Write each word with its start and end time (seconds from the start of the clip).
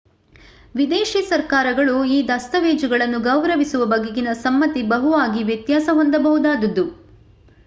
ವಿದೇಶೀ 0.75 1.19
ಸರ್ಕಾರಗಳು 1.23 1.95
ಈ 2.07 2.27
ದಸ್ತಾವೇಜುಗಳನ್ನು 2.27 3.19
ಗೌರವಿಸುವ 3.27 3.85
ಬಗೆಗಿನ 3.85 4.33
ಸಮ್ಮತಿ 4.41 4.83
ಬಹುವಾಗಿ 4.89 5.43
ವ್ಯತ್ಯಾಸ 5.43 5.89
ಹೊಂದಬಹುದಾದುದು 5.93 6.87